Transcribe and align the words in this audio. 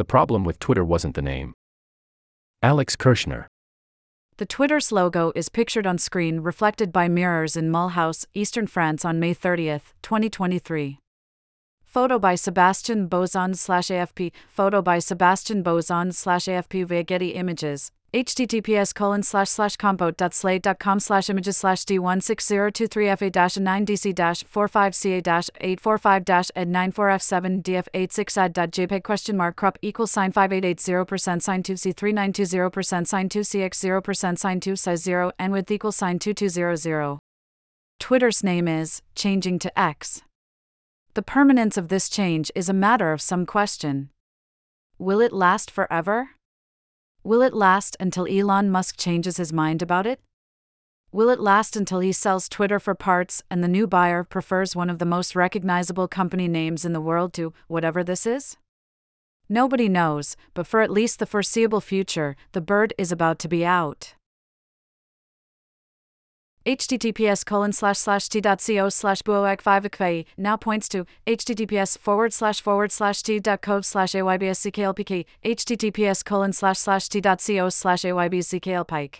The 0.00 0.04
problem 0.06 0.44
with 0.44 0.58
Twitter 0.58 0.82
wasn't 0.82 1.14
the 1.14 1.20
name. 1.20 1.52
Alex 2.62 2.96
Kirshner. 2.96 3.48
The 4.38 4.46
Twitter's 4.46 4.90
logo 4.90 5.30
is 5.34 5.50
pictured 5.50 5.86
on 5.86 5.98
screen 5.98 6.40
reflected 6.40 6.90
by 6.90 7.06
mirrors 7.06 7.54
in 7.54 7.70
Mulhouse, 7.70 8.24
eastern 8.32 8.66
France 8.66 9.04
on 9.04 9.20
May 9.20 9.34
30, 9.34 9.78
2023. 10.00 11.00
Photo 11.84 12.18
by 12.18 12.34
Sebastian 12.34 13.10
Bozon 13.10 13.54
slash 13.54 13.88
AFP. 13.88 14.32
Photo 14.48 14.80
by 14.80 15.00
Sebastian 15.00 15.62
Bozon 15.62 16.14
slash 16.14 16.46
AFP 16.46 16.86
via 16.86 17.02
Getty 17.02 17.34
Images 17.34 17.92
https 18.12 18.92
colon 18.92 19.22
slash 19.22 19.48
slash 19.48 19.76
compo.slate.com 19.76 20.98
slash 20.98 21.30
images 21.30 21.56
slash 21.56 21.84
d16023fa-9dc 21.84 24.44
45ca 24.44 25.48
845 25.60 26.50
ed 26.56 26.68
94f7 26.68 27.62
df86ad.jpg 27.62 29.04
question 29.04 29.36
mark 29.36 29.54
crop 29.54 29.78
equals 29.80 30.10
sign 30.10 30.32
5880% 30.32 31.40
sign 31.40 31.62
2c3920% 31.62 33.06
sign 33.06 33.28
2cx 33.28 34.02
0% 34.02 34.38
sign 34.38 34.58
2 34.58 34.74
size 34.74 35.02
0 35.02 35.30
and 35.38 35.52
width 35.52 35.70
equals 35.70 35.96
sign 35.96 36.18
2200. 36.18 37.20
Twitter's 38.00 38.42
name 38.42 38.66
is 38.66 39.02
changing 39.14 39.60
to 39.60 39.78
X. 39.78 40.22
The 41.14 41.22
permanence 41.22 41.76
of 41.76 41.88
this 41.88 42.08
change 42.08 42.50
is 42.54 42.68
a 42.68 42.72
matter 42.72 43.12
of 43.12 43.20
some 43.20 43.46
question. 43.46 44.10
Will 44.98 45.20
it 45.20 45.32
last 45.32 45.70
forever? 45.70 46.30
Will 47.22 47.42
it 47.42 47.52
last 47.52 47.96
until 48.00 48.26
Elon 48.26 48.70
Musk 48.70 48.96
changes 48.96 49.36
his 49.36 49.52
mind 49.52 49.82
about 49.82 50.06
it? 50.06 50.20
Will 51.12 51.28
it 51.28 51.40
last 51.40 51.76
until 51.76 52.00
he 52.00 52.12
sells 52.12 52.48
Twitter 52.48 52.80
for 52.80 52.94
parts 52.94 53.42
and 53.50 53.62
the 53.62 53.68
new 53.68 53.86
buyer 53.86 54.24
prefers 54.24 54.74
one 54.74 54.88
of 54.88 54.98
the 54.98 55.04
most 55.04 55.36
recognizable 55.36 56.08
company 56.08 56.48
names 56.48 56.84
in 56.84 56.92
the 56.92 57.00
world 57.00 57.32
to 57.34 57.52
whatever 57.66 58.02
this 58.02 58.26
is? 58.26 58.56
Nobody 59.48 59.88
knows, 59.88 60.36
but 60.54 60.66
for 60.66 60.80
at 60.80 60.90
least 60.90 61.18
the 61.18 61.26
foreseeable 61.26 61.80
future, 61.80 62.36
the 62.52 62.60
bird 62.60 62.94
is 62.96 63.10
about 63.10 63.38
to 63.40 63.48
be 63.48 63.66
out 63.66 64.14
https 66.70 67.44
colon 67.44 67.72
slash 67.72 67.98
slash 67.98 68.28
t.co 68.28 68.88
slash 68.88 69.22
buoag 69.22 69.60
5 69.60 69.86
now 70.38 70.56
points 70.56 70.88
to 70.88 71.04
https 71.26 71.98
forward 71.98 72.32
slash 72.32 72.60
forward 72.60 72.92
slash 72.92 73.22
t 73.22 73.40
dot 73.40 73.60
co 73.60 73.80
slash 73.80 74.12
aybscklpk 74.12 75.24
https 75.44 76.24
colon 76.24 76.52
slash 76.52 76.78
slash 76.78 77.08
t.co 77.08 77.68
slash 77.68 78.02
aybscklpike. 78.02 79.16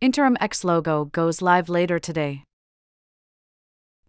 Interim 0.00 0.36
x 0.40 0.64
logo 0.64 1.04
goes 1.04 1.40
live 1.42 1.68
later 1.68 1.98
today 2.00 2.44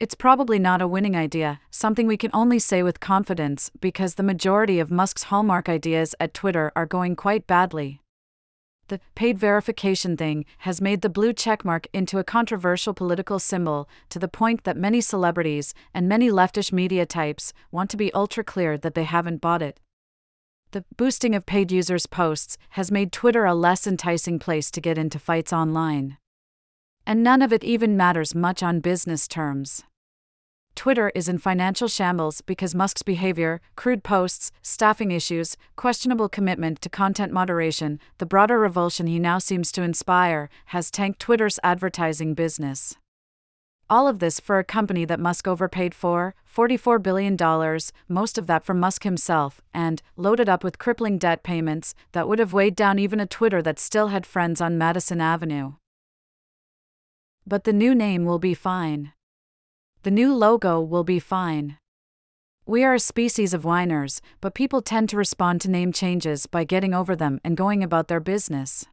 It's 0.00 0.14
probably 0.14 0.60
not 0.60 0.80
a 0.80 0.86
winning 0.86 1.16
idea, 1.16 1.60
something 1.70 2.06
we 2.06 2.16
can 2.16 2.30
only 2.32 2.60
say 2.60 2.84
with 2.84 3.00
confidence 3.00 3.68
because 3.80 4.14
the 4.14 4.22
majority 4.22 4.78
of 4.78 4.92
Musk's 4.92 5.24
hallmark 5.24 5.68
ideas 5.68 6.14
at 6.20 6.34
Twitter 6.34 6.70
are 6.76 6.86
going 6.86 7.16
quite 7.16 7.48
badly. 7.48 8.00
The 8.86 9.00
paid 9.16 9.40
verification 9.40 10.16
thing 10.16 10.44
has 10.58 10.80
made 10.80 11.02
the 11.02 11.08
blue 11.08 11.32
checkmark 11.32 11.86
into 11.92 12.20
a 12.20 12.24
controversial 12.24 12.94
political 12.94 13.40
symbol 13.40 13.88
to 14.10 14.20
the 14.20 14.28
point 14.28 14.62
that 14.62 14.76
many 14.76 15.00
celebrities 15.00 15.74
and 15.92 16.08
many 16.08 16.30
leftish 16.30 16.72
media 16.72 17.04
types 17.04 17.52
want 17.72 17.90
to 17.90 17.96
be 17.96 18.14
ultra 18.14 18.44
clear 18.44 18.78
that 18.78 18.94
they 18.94 19.02
haven't 19.02 19.40
bought 19.40 19.62
it. 19.62 19.80
The 20.70 20.84
boosting 20.96 21.34
of 21.34 21.44
paid 21.44 21.72
users' 21.72 22.06
posts 22.06 22.56
has 22.70 22.92
made 22.92 23.10
Twitter 23.10 23.46
a 23.46 23.54
less 23.54 23.84
enticing 23.84 24.38
place 24.38 24.70
to 24.70 24.80
get 24.80 24.96
into 24.96 25.18
fights 25.18 25.52
online. 25.52 26.18
And 27.08 27.24
none 27.24 27.40
of 27.40 27.54
it 27.54 27.64
even 27.64 27.96
matters 27.96 28.34
much 28.34 28.62
on 28.62 28.80
business 28.80 29.26
terms. 29.26 29.82
Twitter 30.74 31.10
is 31.14 31.26
in 31.26 31.38
financial 31.38 31.88
shambles 31.88 32.42
because 32.42 32.74
Musk's 32.74 33.02
behavior, 33.02 33.62
crude 33.76 34.04
posts, 34.04 34.52
staffing 34.60 35.10
issues, 35.10 35.56
questionable 35.74 36.28
commitment 36.28 36.82
to 36.82 36.90
content 36.90 37.32
moderation, 37.32 37.98
the 38.18 38.26
broader 38.26 38.58
revulsion 38.58 39.06
he 39.06 39.18
now 39.18 39.38
seems 39.38 39.72
to 39.72 39.80
inspire, 39.80 40.50
has 40.66 40.90
tanked 40.90 41.18
Twitter's 41.18 41.58
advertising 41.64 42.34
business. 42.34 42.94
All 43.88 44.06
of 44.06 44.18
this 44.18 44.38
for 44.38 44.58
a 44.58 44.64
company 44.64 45.06
that 45.06 45.18
Musk 45.18 45.48
overpaid 45.48 45.94
for 45.94 46.34
$44 46.54 47.02
billion, 47.02 47.38
most 48.06 48.36
of 48.36 48.46
that 48.48 48.66
from 48.66 48.80
Musk 48.80 49.04
himself, 49.04 49.62
and 49.72 50.02
loaded 50.14 50.50
up 50.50 50.62
with 50.62 50.78
crippling 50.78 51.16
debt 51.16 51.42
payments 51.42 51.94
that 52.12 52.28
would 52.28 52.38
have 52.38 52.52
weighed 52.52 52.76
down 52.76 52.98
even 52.98 53.18
a 53.18 53.24
Twitter 53.24 53.62
that 53.62 53.78
still 53.78 54.08
had 54.08 54.26
friends 54.26 54.60
on 54.60 54.76
Madison 54.76 55.22
Avenue. 55.22 55.72
But 57.48 57.64
the 57.64 57.72
new 57.72 57.94
name 57.94 58.26
will 58.26 58.38
be 58.38 58.52
fine. 58.52 59.14
The 60.02 60.10
new 60.10 60.34
logo 60.34 60.82
will 60.82 61.02
be 61.02 61.18
fine. 61.18 61.78
We 62.66 62.84
are 62.84 62.92
a 62.92 63.00
species 63.00 63.54
of 63.54 63.64
whiners, 63.64 64.20
but 64.42 64.52
people 64.52 64.82
tend 64.82 65.08
to 65.08 65.16
respond 65.16 65.62
to 65.62 65.70
name 65.70 65.90
changes 65.90 66.44
by 66.44 66.64
getting 66.64 66.92
over 66.92 67.16
them 67.16 67.40
and 67.42 67.56
going 67.56 67.82
about 67.82 68.08
their 68.08 68.20
business. 68.20 68.84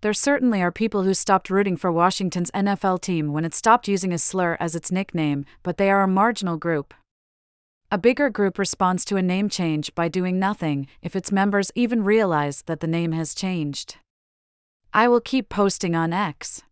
There 0.00 0.12
certainly 0.12 0.60
are 0.60 0.72
people 0.72 1.04
who 1.04 1.14
stopped 1.14 1.48
rooting 1.48 1.76
for 1.76 1.92
Washington's 1.92 2.50
NFL 2.50 3.02
team 3.02 3.32
when 3.32 3.44
it 3.44 3.54
stopped 3.54 3.86
using 3.86 4.12
a 4.12 4.18
slur 4.18 4.56
as 4.58 4.74
its 4.74 4.90
nickname, 4.90 5.44
but 5.62 5.76
they 5.76 5.92
are 5.92 6.02
a 6.02 6.08
marginal 6.08 6.56
group. 6.56 6.92
A 7.92 7.98
bigger 7.98 8.30
group 8.30 8.58
responds 8.58 9.04
to 9.04 9.16
a 9.16 9.22
name 9.22 9.48
change 9.48 9.94
by 9.94 10.08
doing 10.08 10.40
nothing 10.40 10.88
if 11.02 11.14
its 11.14 11.30
members 11.30 11.70
even 11.76 12.02
realize 12.02 12.62
that 12.62 12.80
the 12.80 12.88
name 12.88 13.12
has 13.12 13.32
changed. 13.32 13.98
I 14.92 15.06
will 15.06 15.20
keep 15.20 15.48
posting 15.48 15.94
on 15.94 16.12
X. 16.12 16.64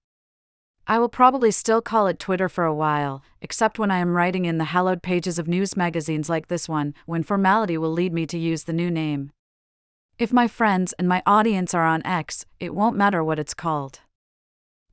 I 0.90 0.98
will 0.98 1.10
probably 1.10 1.50
still 1.50 1.82
call 1.82 2.06
it 2.06 2.18
Twitter 2.18 2.48
for 2.48 2.64
a 2.64 2.74
while, 2.74 3.22
except 3.42 3.78
when 3.78 3.90
I 3.90 3.98
am 3.98 4.16
writing 4.16 4.46
in 4.46 4.56
the 4.56 4.72
hallowed 4.72 5.02
pages 5.02 5.38
of 5.38 5.46
news 5.46 5.76
magazines 5.76 6.30
like 6.30 6.48
this 6.48 6.66
one, 6.66 6.94
when 7.04 7.22
formality 7.22 7.76
will 7.76 7.92
lead 7.92 8.14
me 8.14 8.24
to 8.24 8.38
use 8.38 8.64
the 8.64 8.72
new 8.72 8.90
name. 8.90 9.30
If 10.18 10.32
my 10.32 10.48
friends 10.48 10.94
and 10.94 11.06
my 11.06 11.22
audience 11.26 11.74
are 11.74 11.84
on 11.84 12.04
X, 12.06 12.46
it 12.58 12.74
won't 12.74 12.96
matter 12.96 13.22
what 13.22 13.38
it's 13.38 13.52
called. 13.52 14.00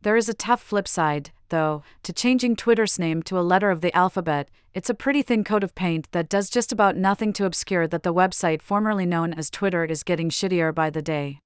There 0.01 0.17
is 0.17 0.27
a 0.27 0.33
tough 0.33 0.61
flip 0.61 0.89
side, 0.89 1.31
though, 1.47 1.81
to 2.03 2.11
changing 2.11 2.57
Twitter's 2.57 2.99
name 2.99 3.23
to 3.23 3.39
a 3.39 3.49
letter 3.49 3.71
of 3.71 3.79
the 3.79 3.95
alphabet. 3.95 4.51
It's 4.73 4.89
a 4.89 4.93
pretty 4.93 5.21
thin 5.21 5.45
coat 5.45 5.63
of 5.63 5.75
paint 5.75 6.11
that 6.11 6.27
does 6.27 6.49
just 6.49 6.73
about 6.73 6.97
nothing 6.97 7.31
to 7.33 7.45
obscure 7.45 7.87
that 7.87 8.03
the 8.03 8.13
website 8.13 8.61
formerly 8.61 9.05
known 9.05 9.33
as 9.33 9.49
Twitter 9.49 9.85
is 9.85 10.03
getting 10.03 10.29
shittier 10.29 10.75
by 10.75 10.89
the 10.89 11.01
day. 11.01 11.39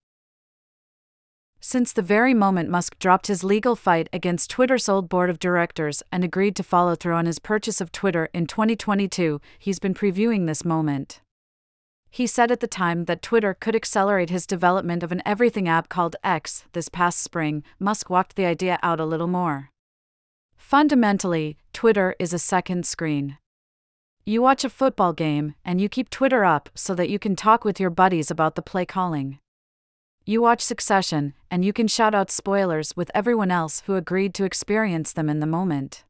Since 1.61 1.91
the 1.91 2.01
very 2.01 2.33
moment 2.33 2.69
Musk 2.69 2.97
dropped 2.99 3.27
his 3.27 3.43
legal 3.43 3.75
fight 3.75 4.07
against 4.13 4.49
Twitter's 4.49 4.87
old 4.87 5.09
board 5.09 5.29
of 5.29 5.39
directors 5.39 6.01
and 6.09 6.23
agreed 6.23 6.55
to 6.55 6.63
follow 6.63 6.95
through 6.95 7.15
on 7.15 7.25
his 7.25 7.37
purchase 7.37 7.81
of 7.81 7.91
Twitter 7.91 8.29
in 8.33 8.47
2022, 8.47 9.41
he's 9.59 9.79
been 9.79 9.93
previewing 9.93 10.47
this 10.47 10.63
moment. 10.63 11.19
He 12.09 12.25
said 12.25 12.49
at 12.49 12.61
the 12.61 12.67
time 12.67 13.05
that 13.05 13.21
Twitter 13.21 13.53
could 13.53 13.75
accelerate 13.75 14.29
his 14.29 14.47
development 14.47 15.03
of 15.03 15.11
an 15.11 15.21
everything 15.25 15.67
app 15.67 15.89
called 15.89 16.15
X. 16.23 16.63
This 16.71 16.87
past 16.87 17.19
spring, 17.19 17.63
Musk 17.77 18.09
walked 18.09 18.35
the 18.35 18.45
idea 18.45 18.79
out 18.81 18.99
a 19.01 19.05
little 19.05 19.27
more. 19.27 19.69
Fundamentally, 20.55 21.57
Twitter 21.73 22.15
is 22.19 22.33
a 22.33 22.39
second 22.39 22.85
screen. 22.85 23.37
You 24.25 24.41
watch 24.41 24.63
a 24.63 24.69
football 24.69 25.13
game, 25.13 25.55
and 25.65 25.81
you 25.81 25.89
keep 25.89 26.09
Twitter 26.09 26.45
up 26.45 26.69
so 26.73 26.95
that 26.95 27.09
you 27.09 27.19
can 27.19 27.35
talk 27.35 27.65
with 27.65 27.79
your 27.79 27.89
buddies 27.89 28.31
about 28.31 28.55
the 28.55 28.61
play 28.61 28.85
calling. 28.85 29.39
You 30.25 30.41
watch 30.41 30.61
Succession, 30.61 31.33
and 31.49 31.65
you 31.65 31.73
can 31.73 31.87
shout 31.87 32.13
out 32.13 32.29
spoilers 32.29 32.95
with 32.95 33.09
everyone 33.15 33.51
else 33.51 33.83
who 33.87 33.95
agreed 33.95 34.33
to 34.35 34.43
experience 34.43 35.13
them 35.13 35.29
in 35.29 35.39
the 35.39 35.47
moment. 35.47 36.03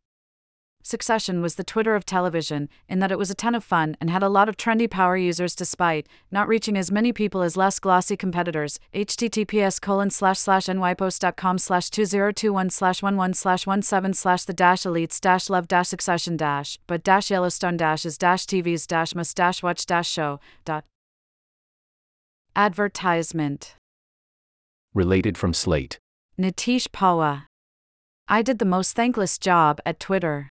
Succession 0.81 1.41
was 1.41 1.56
the 1.56 1.63
Twitter 1.63 1.94
of 1.94 2.06
television, 2.06 2.69
in 2.88 3.00
that 3.00 3.11
it 3.11 3.17
was 3.17 3.29
a 3.29 3.35
ton 3.35 3.53
of 3.53 3.63
fun 3.63 3.95
and 4.00 4.09
had 4.09 4.23
a 4.23 4.29
lot 4.29 4.50
of 4.50 4.57
trendy 4.57 4.89
power 4.89 5.15
users 5.15 5.53
despite 5.53 6.07
not 6.31 6.47
reaching 6.47 6.77
as 6.77 6.91
many 6.91 7.13
people 7.13 7.41
as 7.41 7.57
less 7.57 7.79
glossy 7.79 8.17
competitors. 8.17 8.79
https 8.94 9.79
colon 9.79 10.09
slash 10.09 10.39
slash 10.39 10.65
nypost.com 10.65 11.57
slash 11.57 11.89
2021 11.89 12.69
slash 12.69 13.03
11 13.03 13.33
slash 13.33 13.65
17 13.65 14.13
slash 14.13 14.45
the 14.45 14.53
dash 14.53 14.81
elites 14.83 15.19
dash 15.19 15.50
love 15.50 15.67
dash 15.67 15.89
succession 15.89 16.38
dash 16.38 16.79
but 16.88 17.03
dash 17.03 17.29
Yellowstone 17.29 17.77
dash 17.77 18.06
is 18.06 18.17
dash 18.17 18.45
TV's 18.45 18.88
dash 18.88 19.13
must 19.13 19.35
dash 19.35 19.61
watch 19.61 19.85
dash 19.85 20.09
show 20.09 20.39
dot 20.65 20.85
Advertisement 22.56 23.75
Related 24.94 25.38
from 25.38 25.53
Slate. 25.53 26.00
Nitish 26.39 26.88
Pahwa. 26.89 27.44
I 28.27 28.41
did 28.41 28.59
the 28.59 28.65
most 28.65 28.95
thankless 28.95 29.38
job 29.38 29.80
at 29.86 30.00
Twitter. 30.00 30.50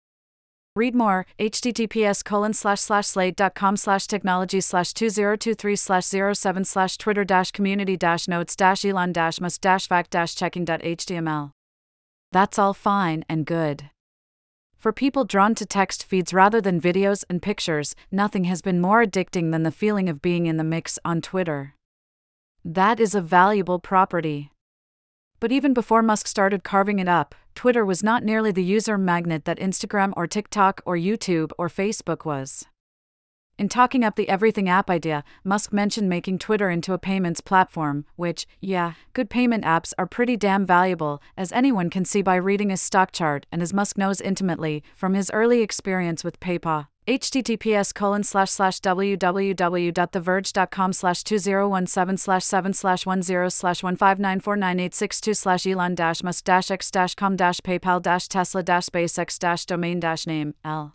Read 0.75 0.95
more, 0.95 1.25
https 1.39 2.23
colon 2.23 2.53
slash 2.53 2.81
slash 2.81 3.07
slate.com 3.07 3.79
slash 3.79 4.07
technology 4.07 4.61
slash 4.61 4.93
2023 4.93 5.75
slash 5.75 6.05
07 6.05 6.65
slash 6.65 6.99
twitter 6.99 7.25
dash 7.25 7.51
community 7.51 7.97
dash 7.97 8.29
notes 8.29 8.55
dash 8.55 8.85
elon 8.85 9.11
dash 9.11 9.41
musk 9.41 9.63
dash 9.63 9.89
fact 9.89 10.11
dash 10.11 10.35
checking 10.35 10.67
dot 10.67 10.83
html. 10.83 11.53
That's 12.31 12.59
all 12.59 12.75
fine 12.75 13.25
and 13.27 13.47
good. 13.47 13.89
For 14.77 14.93
people 14.93 15.25
drawn 15.25 15.55
to 15.55 15.65
text 15.65 16.05
feeds 16.05 16.35
rather 16.35 16.61
than 16.61 16.79
videos 16.79 17.25
and 17.31 17.41
pictures, 17.41 17.97
nothing 18.13 18.45
has 18.45 18.61
been 18.61 18.79
more 18.79 19.03
addicting 19.03 19.53
than 19.53 19.63
the 19.63 19.71
feeling 19.71 20.11
of 20.11 20.21
being 20.21 20.45
in 20.45 20.59
the 20.59 20.65
mix 20.65 20.99
on 21.07 21.23
Twitter. 21.23 21.75
That 22.69 22.99
is 22.99 23.15
a 23.15 23.21
valuable 23.21 23.79
property. 23.79 24.51
But 25.39 25.53
even 25.53 25.73
before 25.73 26.03
Musk 26.03 26.27
started 26.27 26.65
carving 26.65 26.99
it 26.99 27.07
up, 27.07 27.33
Twitter 27.55 27.85
was 27.85 28.03
not 28.03 28.25
nearly 28.25 28.51
the 28.51 28.65
user 28.65 28.99
magnet 28.99 29.45
that 29.45 29.61
Instagram 29.61 30.13
or 30.17 30.27
TikTok 30.27 30.83
or 30.85 30.97
YouTube 30.97 31.53
or 31.59 31.69
Facebook 31.69 32.25
was. 32.25 32.65
In 33.57 33.69
talking 33.69 34.03
up 34.03 34.17
the 34.17 34.29
Everything 34.29 34.69
app 34.69 34.91
idea, 34.91 35.23
Musk 35.45 35.73
mentioned 35.73 36.09
making 36.09 36.41
Twitter 36.41 36.69
into 36.69 36.93
a 36.93 36.99
payments 36.99 37.41
platform, 37.41 38.05
which, 38.17 38.49
yeah, 38.61 38.95
good 39.13 39.31
payment 39.31 39.63
apps 39.65 39.93
are 39.97 40.05
pretty 40.05 40.37
damn 40.37 40.67
valuable, 40.67 41.23
as 41.37 41.53
anyone 41.53 41.89
can 41.89 42.05
see 42.05 42.21
by 42.21 42.35
reading 42.35 42.71
his 42.71 42.81
stock 42.81 43.13
chart 43.13 43.47
and 43.53 43.63
as 43.63 43.73
Musk 43.73 43.97
knows 43.97 44.21
intimately 44.21 44.83
from 44.97 45.15
his 45.15 45.31
early 45.31 45.63
experience 45.63 46.25
with 46.25 46.41
PayPal 46.41 46.89
https 47.07 47.95
colon 47.95 48.25
slash 48.25 48.51
slash 48.51 48.81
www.theverge.com 48.81 50.93
slash 50.93 51.23
2017 51.23 52.17
slash 52.17 52.45
7 52.45 52.73
slash 52.73 53.05
10 53.05 53.23
slash 53.51 53.83
1594982 53.83 55.37
slash 55.37 55.67
elon 55.69 55.95
dash 55.95 56.25
musk 56.25 56.45
dash 56.45 56.71
x 56.71 56.91
dash 56.91 57.15
com 57.15 57.37
dash 57.37 57.61
paypal 57.61 58.03
dash 58.03 58.27
tesla 58.27 58.63
dash 58.63 58.87
spacex 58.87 59.39
dash 59.39 59.67
domain 59.67 60.01
dash 60.01 60.27
name 60.27 60.55
l 60.65 60.95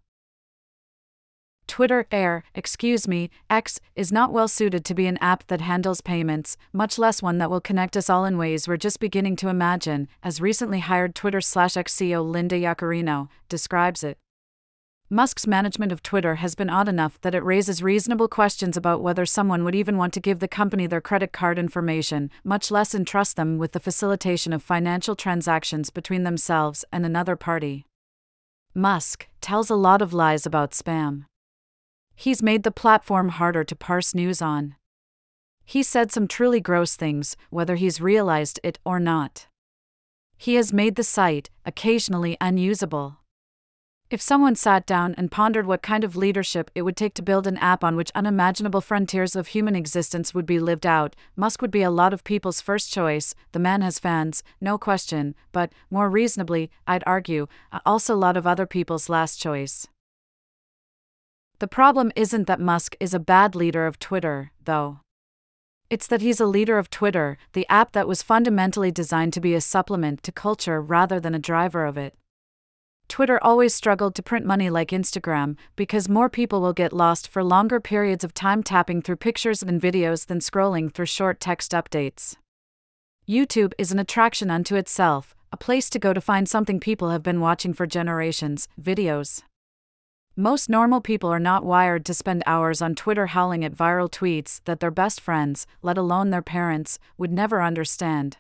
Twitter 1.68 2.08
Air, 2.12 2.44
excuse 2.54 3.08
me, 3.08 3.30
X, 3.50 3.80
is 3.96 4.12
not 4.12 4.34
well 4.34 4.50
suited 4.50 4.84
to 4.84 4.94
be 4.94 5.08
an 5.08 5.18
app 5.22 5.48
that 5.48 5.62
handles 5.62 6.02
payments, 6.02 6.58
much 6.74 7.00
less 7.00 7.22
one 7.22 7.38
that 7.38 7.50
will 7.50 7.62
connect 7.62 7.96
us 7.96 8.10
all 8.10 8.26
in 8.26 8.38
ways 8.38 8.68
we're 8.68 8.76
just 8.76 9.00
beginning 9.00 9.38
to 9.38 9.48
imagine, 9.48 10.10
as 10.22 10.42
recently 10.42 10.80
hired 10.80 11.16
Twitter 11.16 11.40
slash 11.40 11.78
X 11.78 11.96
CEO 11.96 12.30
Linda 12.30 12.58
Yaccarino 12.58 13.30
describes 13.48 14.04
it. 14.04 14.18
Musk's 15.14 15.46
management 15.46 15.92
of 15.92 16.02
Twitter 16.02 16.36
has 16.36 16.56
been 16.56 16.70
odd 16.70 16.88
enough 16.88 17.20
that 17.20 17.36
it 17.36 17.44
raises 17.44 17.84
reasonable 17.84 18.30
questions 18.30 18.78
about 18.78 19.02
whether 19.02 19.26
someone 19.26 19.66
would 19.66 19.76
even 19.76 19.98
want 19.98 20.14
to 20.14 20.22
give 20.22 20.40
the 20.40 20.48
company 20.48 20.88
their 20.88 21.02
credit 21.02 21.34
card 21.34 21.60
information, 21.60 22.32
much 22.46 22.72
less 22.72 22.96
entrust 22.96 23.36
them 23.36 23.58
with 23.58 23.74
the 23.74 23.80
facilitation 23.82 24.54
of 24.54 24.64
financial 24.64 25.14
transactions 25.14 25.90
between 25.90 26.24
themselves 26.24 26.86
and 26.94 27.06
another 27.06 27.36
party. 27.36 27.86
Musk 28.74 29.28
tells 29.42 29.70
a 29.70 29.76
lot 29.76 30.02
of 30.02 30.14
lies 30.14 30.46
about 30.46 30.72
spam. 30.72 31.26
He's 32.16 32.42
made 32.42 32.64
the 32.64 32.72
platform 32.72 33.30
harder 33.30 33.66
to 33.66 33.76
parse 33.76 34.16
news 34.16 34.42
on. 34.42 34.76
He 35.66 35.84
said 35.84 36.14
some 36.14 36.26
truly 36.26 36.62
gross 36.62 36.96
things, 36.96 37.36
whether 37.50 37.76
he's 37.76 38.00
realized 38.00 38.62
it 38.64 38.80
or 38.86 38.98
not. 38.98 39.48
He 40.38 40.56
has 40.56 40.72
made 40.72 40.96
the 40.96 41.04
site 41.04 41.50
occasionally 41.66 42.38
unusable. 42.40 43.18
If 44.12 44.20
someone 44.22 44.56
sat 44.56 44.86
down 44.86 45.16
and 45.18 45.32
pondered 45.32 45.66
what 45.66 45.82
kind 45.82 46.04
of 46.04 46.18
leadership 46.18 46.70
it 46.76 46.82
would 46.82 46.98
take 46.98 47.14
to 47.14 47.22
build 47.22 47.48
an 47.48 47.56
app 47.60 47.82
on 47.82 47.96
which 47.96 48.12
unimaginable 48.14 48.82
frontiers 48.82 49.38
of 49.38 49.48
human 49.48 49.74
existence 49.74 50.34
would 50.34 50.46
be 50.46 50.60
lived 50.60 50.86
out, 50.86 51.16
Musk 51.38 51.62
would 51.62 51.72
be 51.72 51.82
a 51.82 51.90
lot 51.90 52.12
of 52.12 52.26
people's 52.26 52.60
first 52.60 52.92
choice. 52.92 53.34
The 53.54 53.60
man 53.60 53.82
has 53.82 54.00
fans, 54.00 54.44
no 54.60 54.78
question, 54.78 55.34
but, 55.54 55.72
more 55.90 56.10
reasonably, 56.10 56.70
I'd 56.86 57.06
argue, 57.08 57.48
also 57.86 58.14
a 58.14 58.18
lot 58.18 58.36
of 58.36 58.46
other 58.46 58.66
people's 58.66 59.08
last 59.08 59.40
choice. 59.40 59.88
The 61.60 61.70
problem 61.70 62.12
isn't 62.14 62.48
that 62.48 62.60
Musk 62.60 62.98
is 63.00 63.14
a 63.14 63.20
bad 63.20 63.56
leader 63.56 63.88
of 63.88 63.98
Twitter, 63.98 64.52
though. 64.66 65.00
It's 65.90 66.08
that 66.08 66.22
he's 66.22 66.42
a 66.42 66.46
leader 66.46 66.78
of 66.78 66.90
Twitter, 66.90 67.38
the 67.54 67.66
app 67.70 67.94
that 67.94 68.10
was 68.10 68.22
fundamentally 68.22 68.92
designed 68.92 69.32
to 69.34 69.40
be 69.40 69.54
a 69.54 69.62
supplement 69.62 70.22
to 70.24 70.34
culture 70.34 70.82
rather 70.82 71.18
than 71.18 71.34
a 71.34 71.40
driver 71.40 71.86
of 71.86 71.98
it. 71.98 72.14
Twitter 73.12 73.44
always 73.44 73.76
struggled 73.76 74.16
to 74.16 74.24
print 74.24 74.46
money 74.46 74.70
like 74.70 74.92
Instagram 74.92 75.58
because 75.76 76.08
more 76.08 76.30
people 76.30 76.62
will 76.62 76.72
get 76.72 76.94
lost 76.94 77.28
for 77.28 77.44
longer 77.44 77.82
periods 77.82 78.24
of 78.24 78.34
time 78.34 78.64
tapping 78.64 79.02
through 79.02 79.18
pictures 79.18 79.62
and 79.62 79.82
videos 79.82 80.28
than 80.28 80.40
scrolling 80.40 80.90
through 80.90 81.08
short 81.08 81.42
text 81.42 81.74
updates. 81.74 82.38
YouTube 83.28 83.74
is 83.78 83.92
an 83.92 84.00
attraction 84.00 84.50
unto 84.50 84.78
itself, 84.78 85.36
a 85.52 85.58
place 85.58 85.90
to 85.90 86.00
go 86.00 86.14
to 86.14 86.22
find 86.22 86.48
something 86.48 86.80
people 86.80 87.10
have 87.10 87.22
been 87.22 87.42
watching 87.42 87.74
for 87.74 87.86
generations 87.86 88.70
videos. 88.82 89.44
Most 90.38 90.70
normal 90.70 91.02
people 91.02 91.30
are 91.30 91.38
not 91.38 91.66
wired 91.66 92.06
to 92.06 92.14
spend 92.14 92.44
hours 92.46 92.82
on 92.82 92.96
Twitter 92.96 93.26
howling 93.28 93.66
at 93.66 93.76
viral 93.76 94.10
tweets 94.10 94.62
that 94.64 94.80
their 94.80 94.90
best 94.90 95.20
friends, 95.20 95.68
let 95.82 95.98
alone 95.98 96.30
their 96.30 96.42
parents, 96.42 96.98
would 97.18 97.34
never 97.34 97.62
understand. 97.62 98.38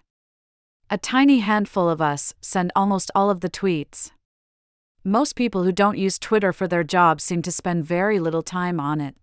A 0.89 0.97
tiny 0.97 1.39
handful 1.39 1.89
of 1.89 2.00
us 2.00 2.33
send 2.39 2.71
almost 2.73 3.12
all 3.13 3.29
of 3.29 3.41
the 3.41 3.50
tweets. 3.50 4.12
Most 5.03 5.36
people 5.36 5.63
who 5.63 5.71
don't 5.71 5.98
use 5.98 6.19
Twitter 6.19 6.53
for 6.53 6.68
their 6.68 6.83
job 6.83 7.21
seem 7.21 7.42
to 7.42 7.51
spend 7.51 7.86
very 7.86 8.19
little 8.19 8.44
time 8.44 8.80
on 8.80 9.01
it. 9.01 9.15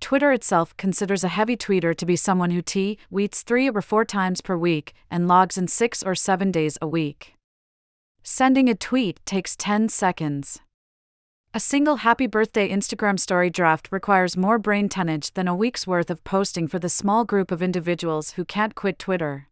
Twitter 0.00 0.32
itself 0.32 0.76
considers 0.76 1.22
a 1.22 1.28
heavy 1.28 1.56
tweeter 1.56 1.96
to 1.96 2.04
be 2.04 2.16
someone 2.16 2.50
who 2.50 2.60
tweets 2.60 3.44
three 3.44 3.70
or 3.70 3.82
four 3.82 4.04
times 4.04 4.40
per 4.40 4.56
week 4.56 4.92
and 5.08 5.28
logs 5.28 5.56
in 5.56 5.68
six 5.68 6.02
or 6.02 6.16
seven 6.16 6.50
days 6.50 6.76
a 6.82 6.88
week. 6.88 7.34
Sending 8.24 8.68
a 8.68 8.74
tweet 8.74 9.24
takes 9.24 9.54
10 9.54 9.90
seconds. 9.90 10.58
A 11.54 11.60
single 11.60 11.96
happy 11.96 12.26
birthday 12.26 12.68
Instagram 12.68 13.20
story 13.20 13.48
draft 13.48 13.92
requires 13.92 14.36
more 14.36 14.58
brain 14.58 14.88
tonnage 14.88 15.32
than 15.34 15.46
a 15.46 15.54
week's 15.54 15.86
worth 15.86 16.10
of 16.10 16.24
posting 16.24 16.66
for 16.66 16.80
the 16.80 16.88
small 16.88 17.24
group 17.24 17.52
of 17.52 17.62
individuals 17.62 18.32
who 18.32 18.44
can't 18.44 18.74
quit 18.74 18.98
Twitter. 18.98 19.49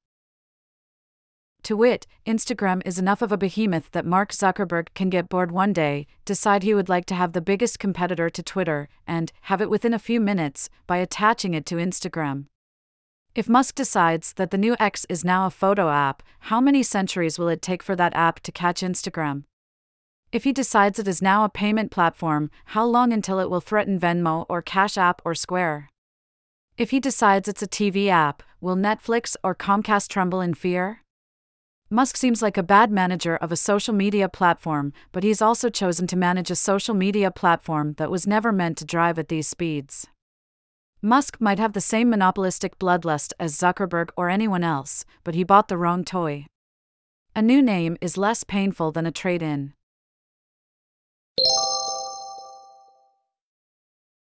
To 1.68 1.76
wit, 1.76 2.06
Instagram 2.24 2.80
is 2.86 2.98
enough 2.98 3.20
of 3.20 3.30
a 3.30 3.36
behemoth 3.36 3.90
that 3.90 4.06
Mark 4.06 4.32
Zuckerberg 4.32 4.86
can 4.94 5.10
get 5.10 5.28
bored 5.28 5.52
one 5.52 5.74
day, 5.74 6.06
decide 6.24 6.62
he 6.62 6.72
would 6.72 6.88
like 6.88 7.04
to 7.04 7.14
have 7.14 7.34
the 7.34 7.42
biggest 7.42 7.78
competitor 7.78 8.30
to 8.30 8.42
Twitter, 8.42 8.88
and 9.06 9.30
have 9.42 9.60
it 9.60 9.68
within 9.68 9.92
a 9.92 9.98
few 9.98 10.18
minutes 10.18 10.70
by 10.86 10.96
attaching 10.96 11.52
it 11.52 11.66
to 11.66 11.74
Instagram. 11.74 12.46
If 13.34 13.50
Musk 13.50 13.74
decides 13.74 14.32
that 14.32 14.50
the 14.50 14.56
new 14.56 14.76
X 14.80 15.04
is 15.10 15.26
now 15.26 15.44
a 15.44 15.50
photo 15.50 15.90
app, 15.90 16.22
how 16.48 16.58
many 16.58 16.82
centuries 16.82 17.38
will 17.38 17.48
it 17.48 17.60
take 17.60 17.82
for 17.82 17.94
that 17.96 18.16
app 18.16 18.40
to 18.44 18.50
catch 18.50 18.80
Instagram? 18.80 19.42
If 20.32 20.44
he 20.44 20.54
decides 20.54 20.98
it 20.98 21.06
is 21.06 21.20
now 21.20 21.44
a 21.44 21.50
payment 21.50 21.90
platform, 21.90 22.50
how 22.72 22.86
long 22.86 23.12
until 23.12 23.40
it 23.40 23.50
will 23.50 23.60
threaten 23.60 24.00
Venmo 24.00 24.46
or 24.48 24.62
Cash 24.62 24.96
App 24.96 25.20
or 25.22 25.34
Square? 25.34 25.90
If 26.78 26.92
he 26.92 26.98
decides 26.98 27.46
it's 27.46 27.62
a 27.62 27.68
TV 27.68 28.08
app, 28.08 28.42
will 28.58 28.74
Netflix 28.74 29.36
or 29.44 29.54
Comcast 29.54 30.08
tremble 30.08 30.40
in 30.40 30.54
fear? 30.54 31.02
Musk 31.90 32.18
seems 32.18 32.42
like 32.42 32.58
a 32.58 32.62
bad 32.62 32.90
manager 32.90 33.36
of 33.36 33.50
a 33.50 33.56
social 33.56 33.94
media 33.94 34.28
platform, 34.28 34.92
but 35.10 35.24
he's 35.24 35.40
also 35.40 35.70
chosen 35.70 36.06
to 36.06 36.16
manage 36.16 36.50
a 36.50 36.56
social 36.56 36.94
media 36.94 37.30
platform 37.30 37.94
that 37.94 38.10
was 38.10 38.26
never 38.26 38.52
meant 38.52 38.76
to 38.76 38.84
drive 38.84 39.18
at 39.18 39.28
these 39.28 39.48
speeds. 39.48 40.06
Musk 41.00 41.40
might 41.40 41.58
have 41.58 41.72
the 41.72 41.80
same 41.80 42.10
monopolistic 42.10 42.78
bloodlust 42.78 43.32
as 43.40 43.56
Zuckerberg 43.56 44.10
or 44.18 44.28
anyone 44.28 44.62
else, 44.62 45.06
but 45.24 45.34
he 45.34 45.44
bought 45.44 45.68
the 45.68 45.78
wrong 45.78 46.04
toy. 46.04 46.44
A 47.34 47.40
new 47.40 47.62
name 47.62 47.96
is 48.02 48.18
less 48.18 48.44
painful 48.44 48.92
than 48.92 49.06
a 49.06 49.12
trade 49.12 49.42
in. 49.42 49.72